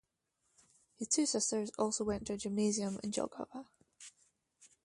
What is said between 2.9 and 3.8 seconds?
in Jelgava.